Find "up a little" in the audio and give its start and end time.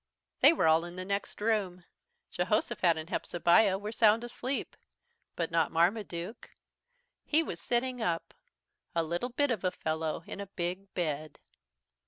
8.01-9.29